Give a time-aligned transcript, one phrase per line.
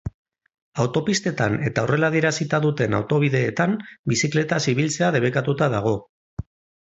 [0.83, 3.77] Autopistetan eta horrela adierazita duten autobideetan
[4.13, 5.93] bizikletaz ibiltzea debekatuta dago.